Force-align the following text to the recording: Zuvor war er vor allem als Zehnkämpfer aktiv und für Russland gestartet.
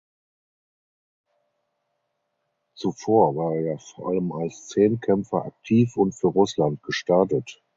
Zuvor 2.73 3.35
war 3.35 3.55
er 3.55 3.77
vor 3.77 4.07
allem 4.09 4.31
als 4.31 4.67
Zehnkämpfer 4.69 5.45
aktiv 5.45 5.95
und 5.95 6.13
für 6.13 6.29
Russland 6.29 6.81
gestartet. 6.81 7.61